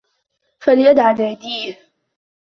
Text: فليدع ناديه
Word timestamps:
فليدع 0.59 1.11
ناديه 1.11 1.77